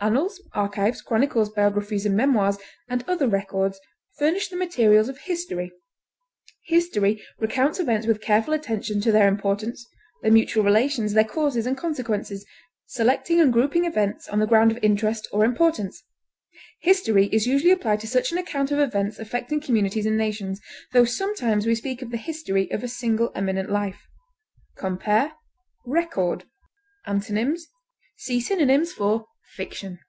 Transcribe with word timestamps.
Annals, 0.00 0.38
archives, 0.52 1.00
chronicles, 1.00 1.48
biographies, 1.48 2.04
and 2.04 2.14
memoirs 2.14 2.58
and 2.90 3.02
other 3.08 3.26
records 3.26 3.80
furnish 4.18 4.48
the 4.48 4.56
materials 4.56 5.08
of 5.08 5.16
history. 5.16 5.72
History 6.66 7.22
recounts 7.38 7.80
events 7.80 8.06
with 8.06 8.20
careful 8.20 8.52
attention 8.52 9.00
to 9.00 9.10
their 9.12 9.26
importance, 9.26 9.88
their 10.20 10.30
mutual 10.30 10.62
relations, 10.62 11.14
their 11.14 11.24
causes 11.24 11.64
and 11.66 11.74
consequences, 11.78 12.44
selecting 12.84 13.40
and 13.40 13.50
grouping 13.50 13.86
events 13.86 14.28
on 14.28 14.40
the 14.40 14.46
ground 14.46 14.70
of 14.72 14.78
interest 14.82 15.26
or 15.32 15.42
importance. 15.42 16.02
History 16.80 17.30
is 17.32 17.46
usually 17.46 17.72
applied 17.72 18.00
to 18.00 18.06
such 18.06 18.30
an 18.30 18.36
account 18.36 18.70
of 18.72 18.78
events 18.78 19.18
affecting 19.18 19.58
communities 19.60 20.04
and 20.04 20.18
nations, 20.18 20.60
tho 20.92 21.06
sometimes 21.06 21.64
we 21.64 21.74
speak 21.74 22.02
of 22.02 22.10
the 22.10 22.18
history 22.18 22.70
of 22.72 22.84
a 22.84 22.88
single 22.88 23.32
eminent 23.34 23.70
life. 23.70 24.02
Compare 24.76 25.32
RECORD. 25.86 26.44
Antonyms: 27.06 27.68
See 28.18 28.38
synonyms 28.38 28.92
for 28.92 29.28
FICTION. 29.56 30.00